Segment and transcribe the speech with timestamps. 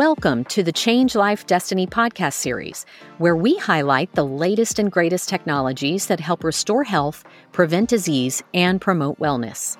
[0.00, 2.86] Welcome to the Change Life Destiny podcast series,
[3.18, 8.80] where we highlight the latest and greatest technologies that help restore health, prevent disease, and
[8.80, 9.76] promote wellness.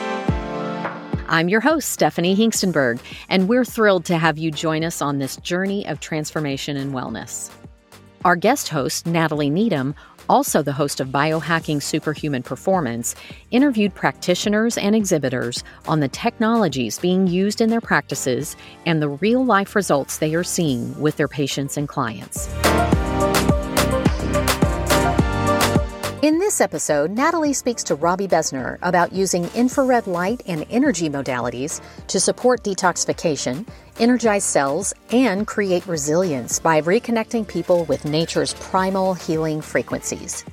[1.26, 3.00] I'm your host, Stephanie Hinkstenberg,
[3.30, 7.50] and we're thrilled to have you join us on this journey of transformation and wellness.
[8.22, 9.94] Our guest host, Natalie Needham,
[10.30, 13.16] also the host of Biohacking Superhuman Performance,
[13.50, 19.44] interviewed practitioners and exhibitors on the technologies being used in their practices and the real
[19.44, 22.48] life results they are seeing with their patients and clients.
[26.30, 31.80] In this episode, Natalie speaks to Robby Besner about using infrared light and energy modalities
[32.06, 33.66] to support detoxification,
[33.98, 40.44] energize cells, and create resilience by reconnecting people with nature's primal healing frequencies.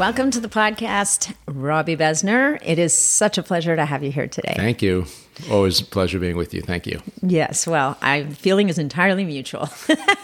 [0.00, 2.58] Welcome to the podcast, Robby Besner.
[2.64, 4.54] It is such a pleasure to have you here today.
[4.56, 5.04] Thank you.
[5.50, 6.62] Always a pleasure being with you.
[6.62, 7.02] Thank you.
[7.20, 9.66] Yes, well, I'm feeling is entirely mutual.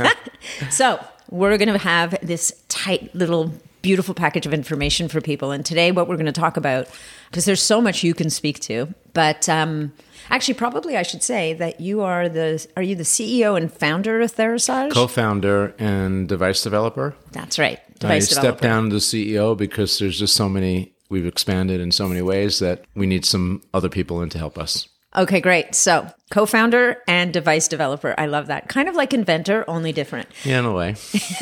[0.70, 3.52] so, we're going to have this tight little
[3.82, 5.50] beautiful package of information for people.
[5.50, 6.88] And today, what we're going to talk about,
[7.30, 9.92] because there's so much you can speak to, but um,
[10.30, 14.22] actually, probably I should say that you are the are you the CEO and founder
[14.22, 14.92] of Therasage?
[14.92, 17.14] Co-founder and device developer.
[17.32, 17.78] That's right.
[18.02, 20.94] I stepped down to CEO because there's just so many.
[21.08, 24.58] We've expanded in so many ways that we need some other people in to help
[24.58, 24.88] us.
[25.16, 25.74] Okay, great.
[25.74, 28.14] So, co-founder and device developer.
[28.18, 28.68] I love that.
[28.68, 30.28] Kind of like inventor, only different.
[30.44, 30.96] Yeah, in a way.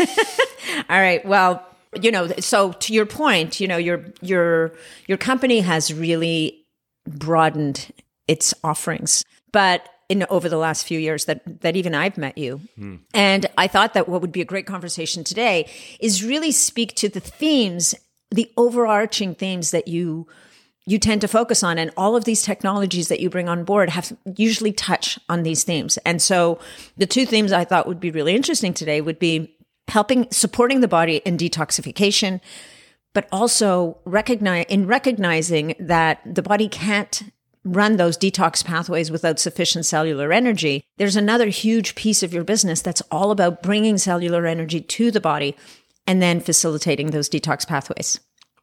[0.89, 1.25] All right.
[1.25, 1.67] Well,
[2.01, 4.75] you know, so to your point, you know, your your
[5.07, 6.67] your company has really
[7.07, 7.91] broadened
[8.29, 12.61] its offerings, but in over the last few years that that even I've met you.
[13.13, 15.69] And I thought that what would be a great conversation today
[16.01, 17.95] is really speak to the themes,
[18.31, 20.27] the overarching themes that you
[20.87, 23.89] you tend to focus on and all of these technologies that you bring on board
[23.89, 25.97] have usually touch on these themes.
[26.05, 26.59] And so
[26.99, 29.57] the two themes I thought would be really interesting today would be
[29.89, 32.41] helping supporting the body in detoxification
[33.15, 37.23] but also recognize in recognizing that the body can't
[37.65, 42.83] run those detox pathways without sufficient cellular energy there's another huge piece of your business
[42.83, 45.57] that's all about bringing cellular energy to the body
[46.07, 48.21] and then facilitating those detox pathways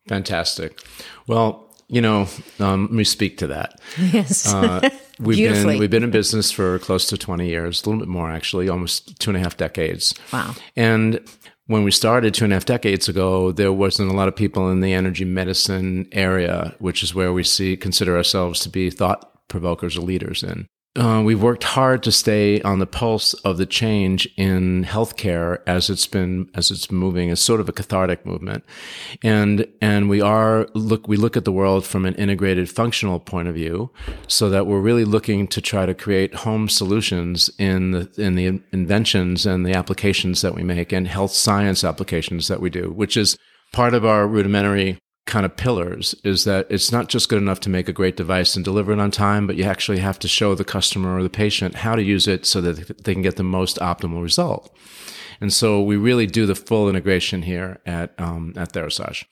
[0.07, 0.79] fantastic
[1.28, 2.25] well you know,
[2.62, 3.79] um, let me speak to that.
[3.97, 4.51] Yes.
[4.51, 4.89] Uh,
[5.19, 8.31] we've been we've been in business for close to twenty years, a little bit more
[8.31, 10.16] actually, almost two and a half decades.
[10.31, 10.56] Wow.
[10.78, 11.19] And
[11.71, 14.69] when we started two and a half decades ago, there wasn't a lot of people
[14.69, 19.47] in the energy medicine area, which is where we see consider ourselves to be thought
[19.47, 20.67] provokers or leaders in.
[20.94, 25.90] Uh, we've worked hard to stay on the pulse of the change in healthcare as
[25.90, 27.29] it's been as it's moving.
[27.29, 28.66] It's sort of a cathartic movement,
[29.24, 33.47] and and we are look we look at the world from an integrated functional point
[33.47, 33.90] of view,
[34.28, 38.62] so that we're really looking to try to create home solutions in the in the
[38.74, 43.16] inventions and the applications that we make and health science applications that we do, which
[43.16, 43.38] is
[43.72, 47.69] part of our rudimentary kind of pillars is that it's not just good enough to
[47.69, 50.55] make a great device and deliver it on time, but you actually have to show
[50.55, 53.43] the customer or the patient how to use it so that they can get the
[53.43, 54.75] most optimal result.
[55.39, 59.25] And so we really do the full integration here at um, at Therasage.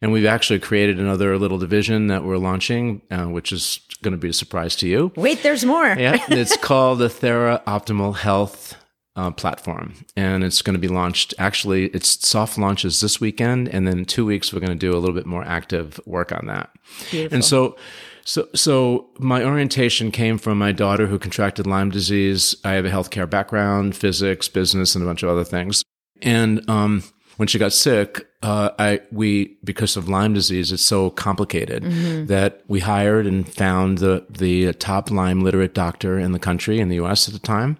[0.00, 4.18] And we've actually created another little division that we're launching, uh, which is going to
[4.18, 5.12] be a surprise to you.
[5.14, 5.86] Wait, there's more.
[5.86, 8.74] yeah, it's called the Thera Optimal Health
[9.16, 11.34] uh, platform, and it's going to be launched.
[11.38, 14.92] Actually, it's soft launches this weekend, and then in two weeks we're going to do
[14.92, 16.70] a little bit more active work on that.
[17.10, 17.34] Beautiful.
[17.34, 17.76] And so,
[18.24, 22.56] so, so my orientation came from my daughter who contracted Lyme disease.
[22.64, 25.84] I have a healthcare background, physics, business, and a bunch of other things.
[26.22, 27.02] And um,
[27.36, 32.26] when she got sick, uh, I we because of Lyme disease, it's so complicated mm-hmm.
[32.26, 36.88] that we hired and found the the top Lyme literate doctor in the country in
[36.88, 37.26] the U.S.
[37.28, 37.78] at the time,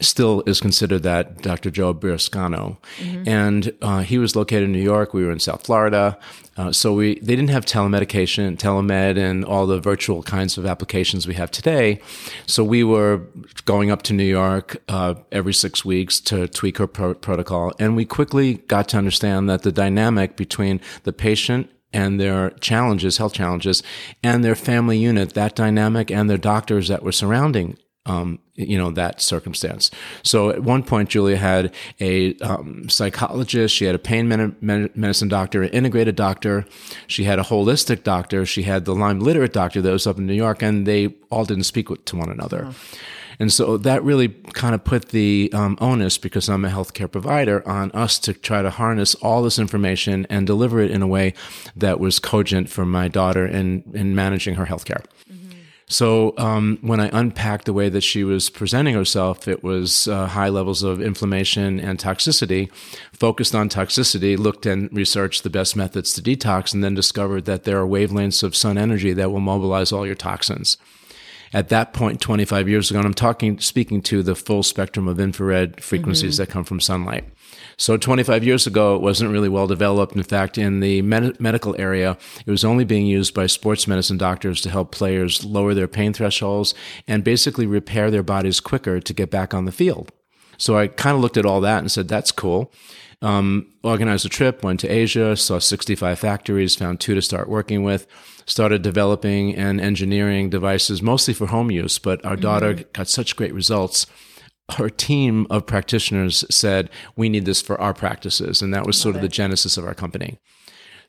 [0.00, 1.70] still is considered that Dr.
[1.70, 2.76] Joe Burrascano.
[2.98, 3.28] Mm-hmm.
[3.28, 5.14] And uh, he was located in New York.
[5.14, 6.18] We were in South Florida.
[6.56, 11.26] Uh, so we they didn't have telemedication, telemed, and all the virtual kinds of applications
[11.26, 12.00] we have today.
[12.46, 13.22] So we were
[13.64, 17.72] going up to New York uh, every six weeks to tweak her pro- protocol.
[17.78, 23.16] And we quickly got to understand that the dynamic between the patient and their challenges,
[23.16, 23.82] health challenges,
[24.22, 28.90] and their family unit, that dynamic, and their doctors that were surrounding um, you know
[28.90, 29.90] that circumstance.
[30.22, 34.28] So at one point, Julia had a um, psychologist, she had a pain
[34.94, 36.64] medicine doctor, an integrated doctor,
[37.06, 40.26] she had a holistic doctor, she had the Lyme literate doctor that was up in
[40.26, 42.72] New York, and they all didn't speak to one another.
[43.38, 47.66] And so that really kind of put the um, onus, because I'm a healthcare provider,
[47.68, 51.34] on us to try to harness all this information and deliver it in a way
[51.76, 55.04] that was cogent for my daughter in, in managing her healthcare.
[55.88, 60.26] So um, when I unpacked the way that she was presenting herself, it was uh,
[60.26, 62.72] high levels of inflammation and toxicity.
[63.12, 67.62] Focused on toxicity, looked and researched the best methods to detox, and then discovered that
[67.62, 70.76] there are wavelengths of sun energy that will mobilize all your toxins.
[71.52, 75.20] At that point, 25 years ago, and I'm talking, speaking to the full spectrum of
[75.20, 76.42] infrared frequencies mm-hmm.
[76.42, 77.24] that come from sunlight.
[77.78, 80.16] So 25 years ago, it wasn't really well developed.
[80.16, 84.16] In fact, in the med- medical area, it was only being used by sports medicine
[84.16, 86.74] doctors to help players lower their pain thresholds
[87.06, 90.10] and basically repair their bodies quicker to get back on the field.
[90.56, 92.72] So I kind of looked at all that and said, that's cool.
[93.20, 97.82] Um, organized a trip, went to Asia, saw 65 factories, found two to start working
[97.82, 98.06] with,
[98.46, 101.98] started developing and engineering devices mostly for home use.
[101.98, 102.90] But our daughter mm-hmm.
[102.92, 104.06] got such great results
[104.78, 108.62] our team of practitioners said, we need this for our practices.
[108.62, 110.38] And that was sort of the genesis of our company.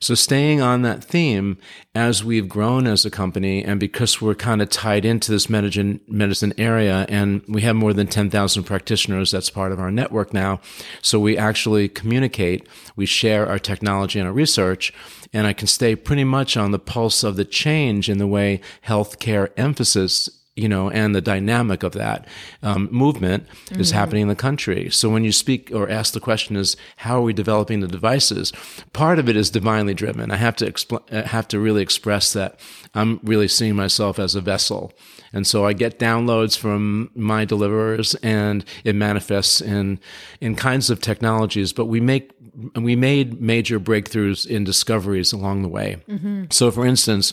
[0.00, 1.58] So staying on that theme
[1.92, 6.00] as we've grown as a company and because we're kind of tied into this medicine,
[6.06, 10.60] medicine area and we have more than 10,000 practitioners, that's part of our network now.
[11.02, 14.92] So we actually communicate, we share our technology and our research
[15.32, 18.60] and I can stay pretty much on the pulse of the change in the way
[18.86, 20.28] healthcare emphasis
[20.58, 22.26] you know, and the dynamic of that
[22.62, 23.80] um, movement mm-hmm.
[23.80, 24.90] is happening in the country.
[24.90, 28.52] So when you speak or ask the question is how are we developing the devices?
[28.92, 30.32] Part of it is divinely driven.
[30.32, 32.58] I have to expl- I have to really express that
[32.94, 34.92] I'm really seeing myself as a vessel.
[35.32, 40.00] And so I get downloads from my deliverers and it manifests in
[40.40, 42.32] in kinds of technologies, but we make
[42.74, 45.98] we made major breakthroughs in discoveries along the way.
[46.08, 46.44] Mm-hmm.
[46.50, 47.32] So for instance,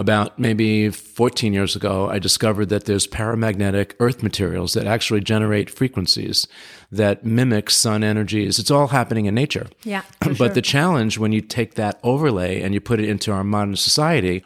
[0.00, 5.68] about maybe 14 years ago, I discovered that there's paramagnetic earth materials that actually generate
[5.68, 6.48] frequencies
[6.90, 8.58] that mimic sun energies.
[8.58, 9.66] It's all happening in nature.
[9.84, 10.02] Yeah.
[10.20, 10.48] but sure.
[10.48, 14.42] the challenge when you take that overlay and you put it into our modern society,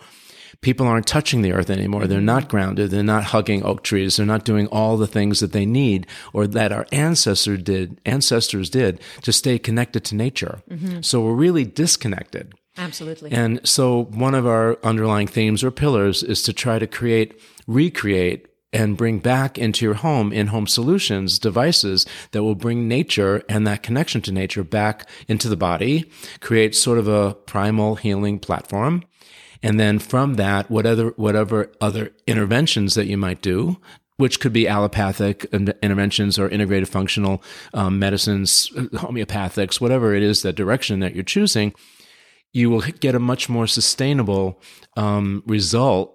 [0.61, 2.09] people aren't touching the earth anymore.
[2.09, 2.91] They're not grounded.
[2.91, 4.17] They're not hugging oak trees.
[4.17, 8.71] They're not doing all the things that they need or that our ancestors did, ancestors
[8.71, 10.63] did to stay connected to nature.
[10.69, 11.03] Mm-hmm.
[11.03, 12.55] So we're really disconnected.
[12.77, 13.31] Absolutely.
[13.31, 18.49] And so one of our underlying themes or pillars is to try to create, recreate,
[18.73, 23.65] and bring back into your home in home solutions devices that will bring nature and
[23.67, 26.11] that connection to nature back into the body,
[26.41, 29.05] create sort of a primal healing platform.
[29.63, 33.79] And then from that, whatever, whatever other interventions that you might do,
[34.17, 37.43] which could be allopathic interventions or integrated functional
[37.73, 41.73] um, medicines, homeopathics, whatever it is, that direction that you're choosing,
[42.55, 44.59] you will get a much more sustainable
[44.97, 46.11] um, result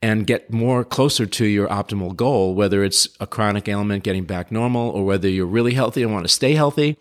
[0.00, 4.50] and get more closer to your optimal goal, whether it's a chronic ailment getting back
[4.50, 6.96] normal or whether you're really healthy and want to stay healthy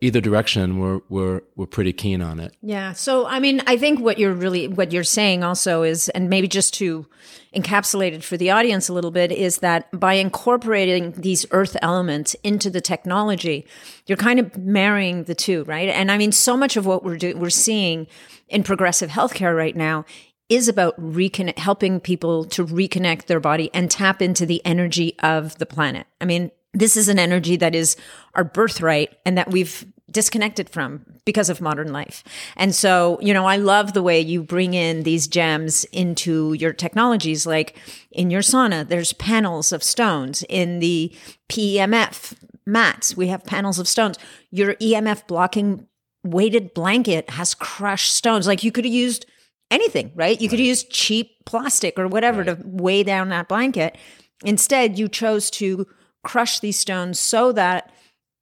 [0.00, 2.54] either direction we're we're we're pretty keen on it.
[2.60, 2.92] Yeah.
[2.92, 6.48] So i mean i think what you're really what you're saying also is and maybe
[6.48, 7.06] just to
[7.54, 12.34] encapsulate it for the audience a little bit is that by incorporating these earth elements
[12.42, 13.66] into the technology
[14.06, 15.88] you're kind of marrying the two right?
[15.88, 18.06] And i mean so much of what we're doing we're seeing
[18.48, 20.04] in progressive healthcare right now
[20.48, 25.58] is about reconnect, helping people to reconnect their body and tap into the energy of
[25.58, 26.06] the planet.
[26.20, 27.96] I mean, this is an energy that is
[28.34, 32.22] our birthright and that we've disconnected from because of modern life.
[32.56, 36.72] And so, you know, I love the way you bring in these gems into your
[36.72, 37.46] technologies.
[37.46, 37.76] Like
[38.12, 40.44] in your sauna, there's panels of stones.
[40.48, 41.14] In the
[41.48, 42.34] PEMF
[42.66, 44.18] mats, we have panels of stones.
[44.50, 45.86] Your EMF blocking
[46.22, 48.46] weighted blanket has crushed stones.
[48.46, 49.26] Like you could have used
[49.70, 50.40] anything, right?
[50.40, 52.58] You could use cheap plastic or whatever right.
[52.58, 53.96] to weigh down that blanket.
[54.44, 55.86] Instead, you chose to
[56.26, 57.92] crush these stones so that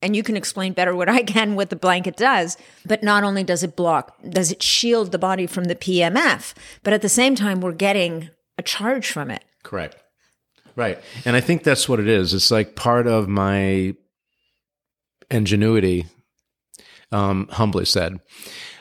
[0.03, 2.59] and you can explain better what I can what the blanket does.
[2.85, 6.93] But not only does it block, does it shield the body from the PMF, but
[6.93, 9.43] at the same time, we're getting a charge from it.
[9.63, 9.97] Correct.
[10.77, 10.99] Right.
[11.25, 12.35] And I think that's what it is.
[12.35, 13.95] It's like part of my
[15.31, 16.07] ingenuity,
[17.13, 18.21] um, humbly said.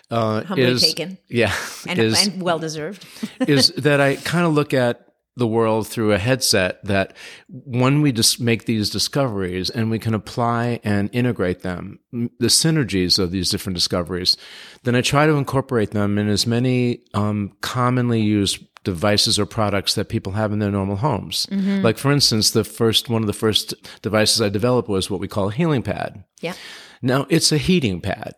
[0.10, 1.18] Uh, humbly is, taken.
[1.30, 1.56] Yeah.
[1.88, 3.06] And, is, and well deserved.
[3.48, 5.03] is that I kind of look at
[5.36, 7.16] the world through a headset that
[7.50, 13.18] when we just make these discoveries and we can apply and integrate them, the synergies
[13.18, 14.38] of these different discoveries,
[14.84, 19.96] then I try to incorporate them in as many um, commonly used devices or products
[19.96, 21.48] that people have in their normal homes.
[21.48, 21.82] Mm-hmm.
[21.82, 25.28] Like for instance, the first one of the first devices I developed was what we
[25.28, 26.24] call a healing pad.
[26.42, 26.54] Yeah.
[27.02, 28.34] Now it's a heating pad.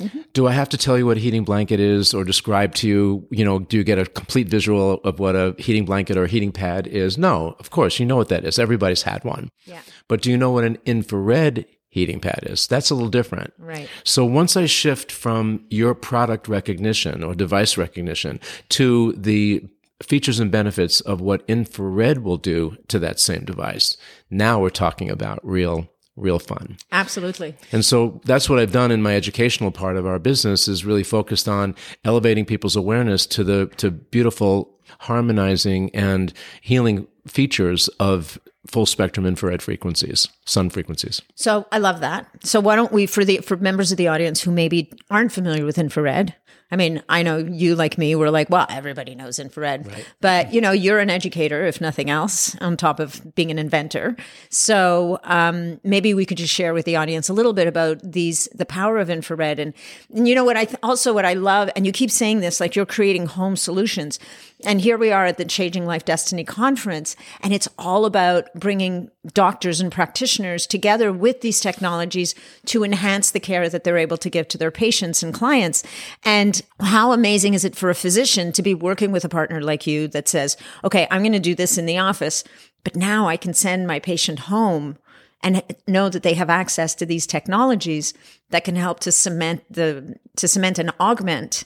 [0.00, 0.20] Mm-hmm.
[0.32, 3.28] Do I have to tell you what a heating blanket is or describe to you,
[3.30, 6.28] you know, do you get a complete visual of what a heating blanket or a
[6.28, 7.18] heating pad is?
[7.18, 8.58] No, of course, you know what that is.
[8.58, 9.50] Everybody's had one.
[9.64, 9.80] Yeah.
[10.08, 12.66] But do you know what an infrared heating pad is?
[12.66, 13.52] That's a little different.
[13.58, 13.88] Right.
[14.04, 18.40] So once I shift from your product recognition or device recognition
[18.70, 19.68] to the
[20.02, 23.96] features and benefits of what infrared will do to that same device,
[24.30, 26.76] now we're talking about real real fun.
[26.92, 27.56] Absolutely.
[27.72, 31.04] And so that's what I've done in my educational part of our business is really
[31.04, 31.74] focused on
[32.04, 39.62] elevating people's awareness to the to beautiful harmonizing and healing features of full spectrum infrared
[39.62, 41.22] frequencies, sun frequencies.
[41.34, 42.26] So I love that.
[42.44, 45.64] So why don't we for the for members of the audience who maybe aren't familiar
[45.64, 46.34] with infrared?
[46.72, 49.88] I mean, I know you like me were like, well, everybody knows infrared.
[49.88, 50.06] Right.
[50.20, 54.16] But you know, you're an educator if nothing else, on top of being an inventor.
[54.50, 58.48] So um, maybe we could just share with the audience a little bit about these
[58.54, 59.74] the power of infrared and,
[60.14, 62.60] and you know what I th- also what I love and you keep saying this
[62.60, 64.20] like you're creating home solutions.
[64.64, 68.04] And here we are at the Changing Life Destiny conference, and it's all
[68.54, 72.34] bringing doctors and practitioners together with these technologies
[72.66, 75.82] to enhance the care that they're able to give to their patients and clients.
[76.24, 79.86] And how amazing is it for a physician to be working with a partner like
[79.86, 82.44] you that says, okay, I'm going to do this in the office,
[82.84, 84.96] but now I can send my patient home
[85.42, 88.12] and know that they have access to these technologies
[88.50, 91.64] that can help to cement the to cement and augment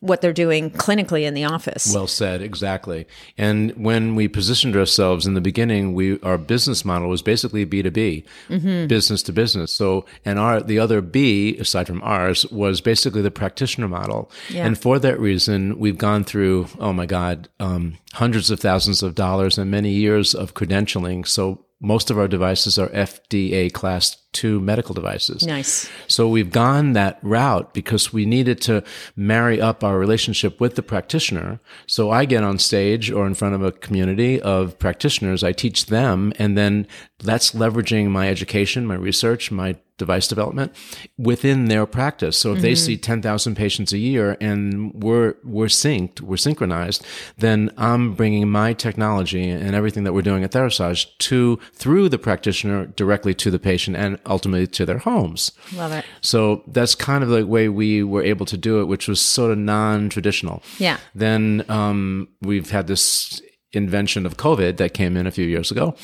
[0.00, 1.92] what they're doing clinically in the office.
[1.94, 3.06] Well said, exactly.
[3.38, 7.82] And when we positioned ourselves in the beginning, we our business model was basically B
[7.82, 8.86] two B, Mm-hmm.
[8.86, 9.72] business to business.
[9.72, 14.30] So, and our the other B aside from ours was basically the practitioner model.
[14.50, 14.66] Yeah.
[14.66, 19.14] And for that reason, we've gone through oh my god, um, hundreds of thousands of
[19.14, 21.26] dollars and many years of credentialing.
[21.26, 25.46] So most of our devices are FDA class two medical devices.
[25.46, 25.88] Nice.
[26.08, 28.84] So we've gone that route because we needed to
[29.16, 31.58] marry up our relationship with the practitioner.
[31.86, 35.86] So I get on stage or in front of a community of practitioners, I teach
[35.86, 36.86] them, and then
[37.18, 40.74] that's leveraging my education, my research, my device development
[41.16, 42.36] within their practice.
[42.36, 42.84] So if they mm-hmm.
[42.84, 47.04] see 10,000 patients a year and we're, we're synced, we're synchronized,
[47.38, 52.18] then I'm bringing my technology and everything that we're doing at Therasage to, through the
[52.18, 55.52] practitioner directly to the patient and ultimately to their homes.
[55.74, 56.04] Love it.
[56.20, 59.50] So that's kind of the way we were able to do it, which was sort
[59.50, 60.62] of non-traditional.
[60.78, 60.98] Yeah.
[61.14, 63.40] Then um, we've had this
[63.72, 65.94] invention of COVID that came in a few years ago,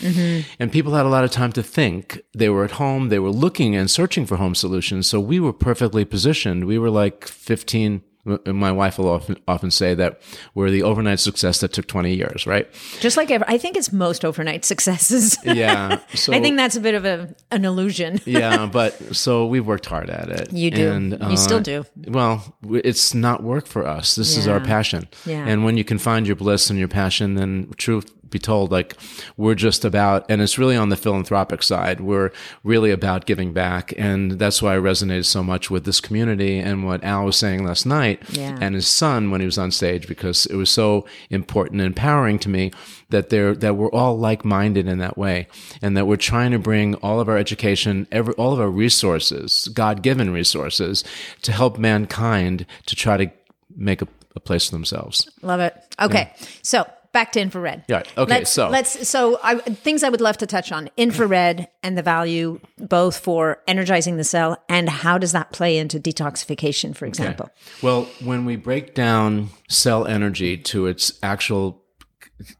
[0.59, 2.21] and people had a lot of time to think.
[2.35, 5.09] They were at home, they were looking and searching for home solutions.
[5.09, 6.67] So we were perfectly positioned.
[6.67, 8.03] We were like 15.
[8.25, 10.21] My wife will often often say that
[10.55, 12.73] we're the overnight success that took 20 years, right?
[13.01, 15.39] Just like ever, I think it's most overnight successes.
[15.53, 15.99] Yeah.
[16.15, 18.21] So I think that's a bit of a an illusion.
[18.27, 20.53] yeah, but so we've worked hard at it.
[20.53, 20.91] You do.
[20.91, 21.85] And, You still uh, do.
[22.07, 24.15] Well, it's not work for us.
[24.15, 25.09] This is our passion.
[25.27, 25.45] Yeah.
[25.47, 28.97] And when you can find your bliss and your passion, then truth be told, like
[29.37, 32.01] we're just about, and it's really on the philanthropic side.
[32.01, 32.33] We're
[32.65, 36.85] really about giving back, and that's why I resonated so much with this community and
[36.85, 38.59] what Al was saying last night, Yeah.
[38.61, 42.39] and his son when he was on stage, because it was so important and empowering
[42.41, 42.73] to me
[43.11, 45.47] that they're that we're all like-minded in that way,
[45.83, 49.69] and that we're trying to bring all of our education, every all of our resources,
[49.75, 51.05] God-given resources,
[51.43, 53.31] to help mankind to try to
[53.77, 55.29] make a, a place for themselves.
[55.43, 55.75] Love it.
[56.01, 57.85] Okay, so back to infrared.
[57.89, 61.69] Yeah, okay, Let's, so- let's so I, things I would love to touch on infrared
[61.83, 66.97] and the value both for energizing the cell and how does that play into detoxification,
[66.97, 67.51] for example.
[67.83, 71.83] Well, when we break down cell energy to its actual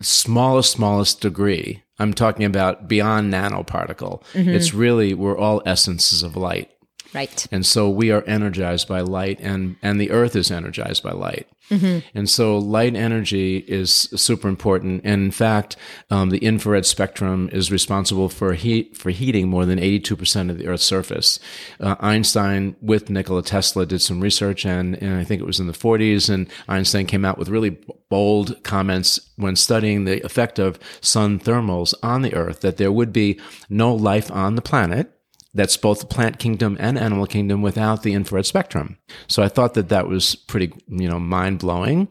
[0.01, 4.23] smallest, smallest degree, I'm talking about beyond nanoparticle.
[4.33, 4.51] Mm-hmm.
[4.51, 6.71] It's really, we're all essences of light.
[7.15, 7.47] Right.
[7.53, 11.47] And so we are energized by light and, and the earth is energized by light.
[12.15, 15.03] And so light energy is super important.
[15.05, 15.77] And in fact,
[16.11, 20.67] um, the infrared spectrum is responsible for heat, for heating more than 82% of the
[20.67, 21.39] earth's surface.
[21.81, 25.67] Uh, Einstein with Nikola Tesla did some research and, and I think it was in
[25.67, 27.79] the 40s and Einstein came out with really
[28.11, 33.13] bold comments when studying the effect of sun thermals on the earth that there would
[33.13, 33.41] be
[33.71, 35.11] no life on the planet
[35.55, 38.97] that's both the plant kingdom and animal kingdom without the infrared spectrum.
[39.27, 42.09] So I thought that that was pretty, you know, mind blowing.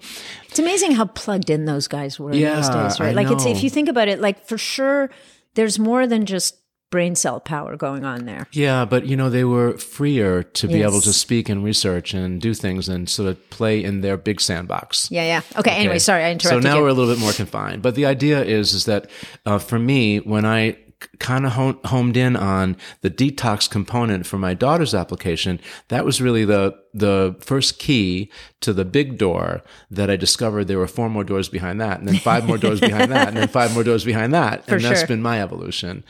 [0.48, 3.10] It's amazing how plugged in those guys were in those days, right?
[3.10, 5.10] I like it's if you think about it, like for sure
[5.55, 6.57] there's more than just
[6.91, 8.48] brain cell power going on there.
[8.51, 12.39] Yeah, but you know, they were freer to be able to speak and research and
[12.39, 15.10] do things and sort of play in their big sandbox.
[15.10, 15.41] Yeah, yeah.
[15.57, 16.63] Okay, anyway, sorry, I interrupted.
[16.63, 16.83] So now you.
[16.83, 17.81] we're a little bit more confined.
[17.81, 19.10] But the idea is, is that
[19.45, 20.77] uh, for me, when I
[21.20, 26.46] kind of homed in on the detox component for my daughter's application, that was really
[26.46, 28.29] the the first key
[28.60, 32.07] to the big door that I discovered there were four more doors behind that, and
[32.07, 34.83] then five more doors behind that, and then five more doors behind that, For and
[34.83, 35.07] that's sure.
[35.07, 36.03] been my evolution.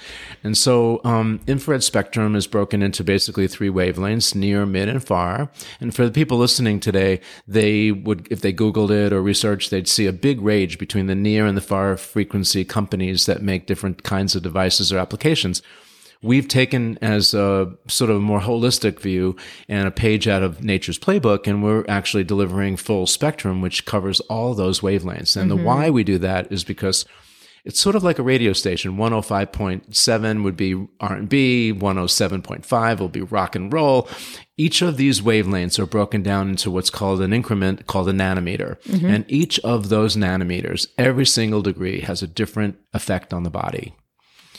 [0.44, 5.50] And so, um, infrared spectrum is broken into basically three wavelengths: near, mid, and far.
[5.80, 9.88] And for the people listening today, they would, if they Googled it or researched, they'd
[9.88, 14.04] see a big range between the near and the far frequency companies that make different
[14.04, 15.62] kinds of devices or applications
[16.24, 19.36] we've taken as a sort of a more holistic view
[19.68, 24.20] and a page out of nature's playbook and we're actually delivering full spectrum which covers
[24.22, 25.36] all those wavelengths.
[25.36, 25.66] And the mm-hmm.
[25.66, 27.06] why we do that is because
[27.64, 28.98] it's sort of like a radio station.
[28.98, 34.08] 105.7 would be r&b 107.5 will be rock and roll.
[34.58, 38.80] Each of these wavelengths are broken down into what's called an increment called a nanometer.
[38.84, 39.06] Mm-hmm.
[39.08, 43.96] And each of those nanometers every single degree has a different effect on the body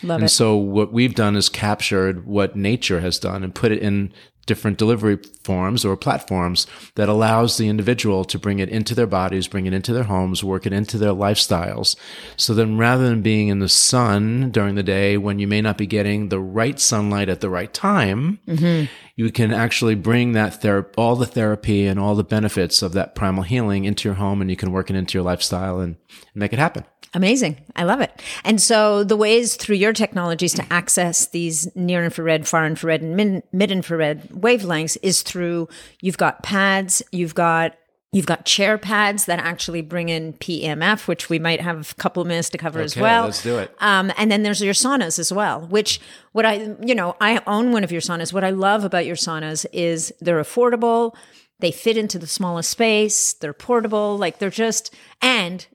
[0.02, 0.30] Love and it.
[0.30, 4.12] so what we've done is captured what nature has done and put it in
[4.46, 9.48] different delivery forms or platforms that allows the individual to bring it into their bodies,
[9.48, 11.96] bring it into their homes, work it into their lifestyles.
[12.36, 15.78] So then rather than being in the sun during the day when you may not
[15.78, 18.92] be getting the right sunlight at the right time, mm-hmm.
[19.16, 23.14] you can actually bring that ther- all the therapy and all the benefits of that
[23.14, 26.36] primal healing into your home and you can work it into your lifestyle and, and
[26.36, 26.84] make it happen.
[27.14, 27.58] Amazing.
[27.76, 28.22] I love it.
[28.42, 33.42] And so the ways through your technologies to access these near infrared, far infrared, and
[33.52, 35.68] mid infrared wavelengths is through
[36.00, 37.76] you've got pads, you've got
[38.14, 42.20] You've got chair pads that actually bring in PEMF, which we might have a couple
[42.20, 43.24] of minutes to cover as well.
[43.24, 43.74] let's do it.
[43.78, 45.98] Um, and then there's your saunas as well, which
[46.32, 48.30] what I, you know, I own one of your saunas.
[48.30, 51.16] What I love about your saunas is they're affordable.
[51.60, 53.32] They fit into the smallest space.
[53.32, 54.18] They're portable.
[54.18, 55.66] Like they're just, and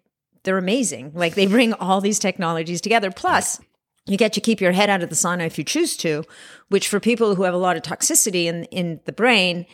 [0.44, 1.14] they're amazing.
[1.16, 3.10] Like they bring all these technologies together.
[3.10, 3.60] Plus,
[4.08, 6.24] you get to keep your head out of the sauna if you choose to,
[6.70, 9.66] which for people who have a lot of toxicity in, in the brain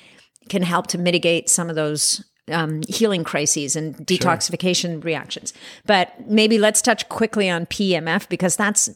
[0.49, 5.53] can help to mitigate some of those um, healing crises and detoxification reactions.
[5.85, 8.89] But maybe let's touch quickly on PEMF because that's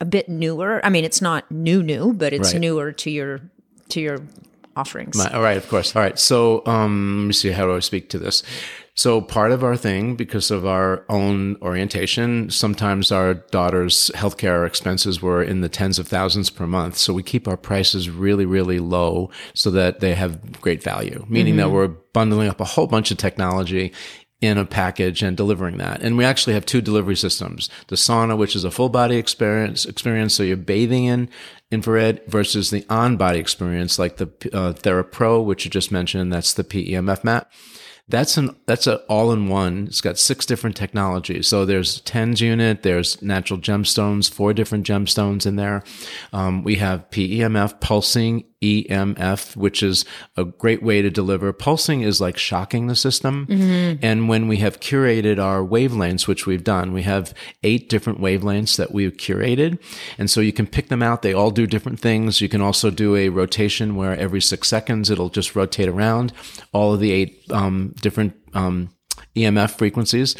[0.00, 0.80] a bit newer.
[0.84, 2.60] I mean, it's not new, new, but it's Right.
[2.60, 3.40] newer to your
[3.90, 4.18] to your
[4.76, 5.16] offerings.
[5.16, 5.94] My- all right, of course.
[5.96, 6.18] All right.
[6.18, 7.50] So um, let me see.
[7.50, 8.42] How do I speak to this?
[8.98, 15.22] So part of our thing, because of our own orientation, sometimes our daughter's healthcare expenses
[15.22, 16.96] were in the tens of thousands per month.
[16.96, 21.54] So we keep our prices really, really low so that they have great value, meaning
[21.58, 23.92] that we're bundling up a whole bunch of technology
[24.40, 26.02] in a package and delivering that.
[26.02, 27.70] And we actually have two delivery systems.
[27.86, 30.34] The sauna, which is a full body experience, experience.
[30.34, 31.28] So you're bathing in
[31.70, 36.32] infrared versus the on body experience, like the uh, TheraPro, which you just mentioned.
[36.32, 37.48] That's the PEMF mat.
[38.08, 39.86] That's an that's an all in one.
[39.86, 41.46] It's got six different technologies.
[41.46, 45.82] So there's TENS unit, there's natural gemstones, four different gemstones in there.
[46.32, 50.04] Um, we have PEMF pulsing EMF, which is
[50.36, 51.52] a great way to deliver.
[51.52, 53.46] Pulsing is like shocking the system.
[54.02, 58.76] And when we have curated our wavelengths, which we've done, we have eight different wavelengths
[58.76, 59.78] that we've curated.
[60.18, 61.22] And so you can pick them out.
[61.22, 62.40] They all do different things.
[62.40, 66.32] You can also do a rotation where every six seconds it'll just rotate around
[66.72, 68.90] all of the eight um, different um,
[69.36, 70.34] EMF frequencies.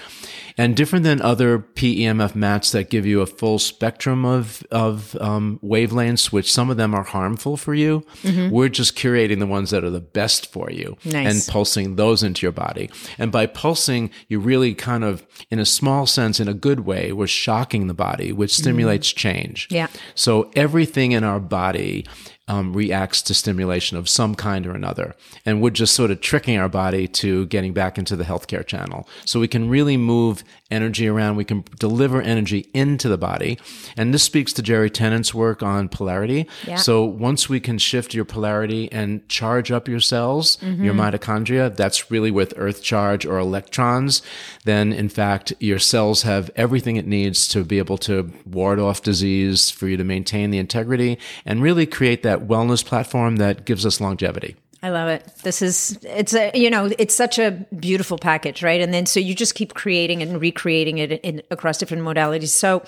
[0.58, 5.60] And different than other PEMF mats that give you a full spectrum of, of um,
[5.62, 8.04] wavelengths, which some of them are harmful for you,
[8.50, 11.46] we're just curating the ones that are the best for you Nice.
[11.46, 12.90] and pulsing those into your body.
[13.18, 17.12] And by pulsing, you really kind of, in a small sense, in a good way,
[17.12, 19.68] we're shocking the body, which stimulates change.
[19.70, 19.86] Yeah.
[20.16, 22.04] So everything in our body
[22.48, 25.14] um, reacts to stimulation of some kind or another.
[25.44, 29.06] And we're just sort of tricking our body to getting back into the healthcare channel.
[29.24, 31.36] So we can really move energy around.
[31.36, 33.58] We can deliver energy into the body.
[33.96, 36.46] And this speaks to Jerry Tennant's work on polarity.
[36.66, 36.76] Yeah.
[36.76, 40.84] So once we can shift your polarity and charge up your cells, mm-hmm.
[40.84, 44.22] your mitochondria, that's really with earth charge or electrons,
[44.64, 49.02] then in fact, your cells have everything it needs to be able to ward off
[49.02, 53.86] disease, for you to maintain the integrity, and really create that wellness platform that gives
[53.86, 54.56] us longevity.
[54.82, 55.26] I love it.
[55.42, 58.80] This is it's a you know it's such a beautiful package, right?
[58.80, 62.48] And then so you just keep creating and recreating it in, across different modalities.
[62.48, 62.84] So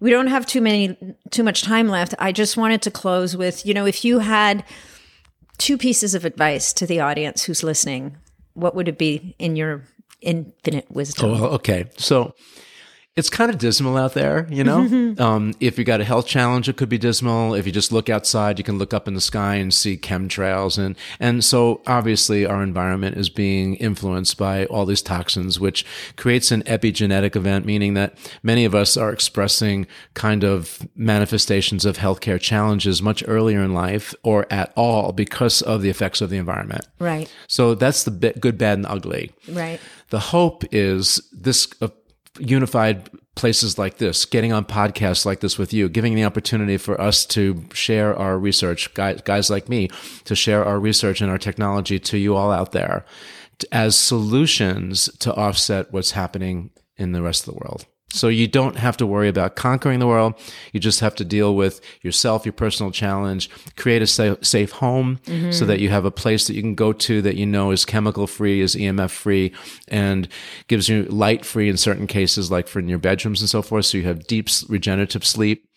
[0.00, 0.96] we don't have too many
[1.30, 2.14] too much time left.
[2.18, 4.64] I just wanted to close with you know if you had
[5.58, 8.16] two pieces of advice to the audience who's listening,
[8.54, 9.82] what would it be in your
[10.22, 11.30] infinite wisdom?
[11.30, 11.90] Oh, well, okay.
[11.98, 12.34] So
[13.16, 15.14] it's kind of dismal out there, you know?
[15.18, 17.54] um, if you got a health challenge, it could be dismal.
[17.54, 20.76] If you just look outside, you can look up in the sky and see chemtrails.
[20.76, 26.52] And, and so obviously our environment is being influenced by all these toxins, which creates
[26.52, 32.38] an epigenetic event, meaning that many of us are expressing kind of manifestations of healthcare
[32.38, 36.86] challenges much earlier in life or at all because of the effects of the environment.
[36.98, 37.32] Right.
[37.48, 39.32] So that's the bit, good, bad, and ugly.
[39.48, 39.80] Right.
[40.10, 41.88] The hope is this uh,
[42.40, 47.00] unified places like this, getting on podcasts like this with you, giving the opportunity for
[47.00, 49.88] us to share our research, guys, guys like me,
[50.24, 53.04] to share our research and our technology to you all out there
[53.72, 57.86] as solutions to offset what's happening in the rest of the world.
[58.10, 60.34] So you don't have to worry about conquering the world.
[60.72, 65.50] You just have to deal with yourself, your personal challenge, create a safe, home mm-hmm.
[65.50, 67.84] so that you have a place that you can go to that you know is
[67.84, 69.52] chemical free, is EMF free,
[69.88, 70.28] and
[70.68, 73.86] gives you light free in certain cases, like for in your bedrooms and so forth.
[73.86, 75.68] So you have deep regenerative sleep.